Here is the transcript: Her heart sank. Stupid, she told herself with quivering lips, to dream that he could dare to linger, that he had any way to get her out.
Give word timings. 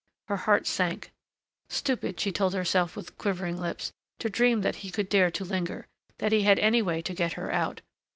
Her 0.29 0.37
heart 0.37 0.65
sank. 0.65 1.11
Stupid, 1.69 2.19
she 2.19 2.31
told 2.31 2.55
herself 2.55 2.95
with 2.95 3.19
quivering 3.19 3.57
lips, 3.61 3.93
to 4.17 4.31
dream 4.31 4.61
that 4.61 4.77
he 4.77 4.89
could 4.89 5.09
dare 5.09 5.29
to 5.29 5.45
linger, 5.45 5.85
that 6.17 6.31
he 6.31 6.41
had 6.41 6.57
any 6.57 6.81
way 6.81 7.03
to 7.03 7.13
get 7.13 7.33
her 7.33 7.51
out. 7.51 7.81